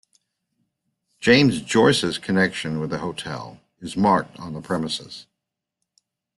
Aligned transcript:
James 1.19 1.61
Joyce's 1.61 2.17
connection 2.17 2.79
with 2.79 2.89
the 2.89 2.97
hotel 2.97 3.59
is 3.81 3.95
marked 3.95 4.39
on 4.39 4.53
the 4.53 4.59
premises. 4.61 5.27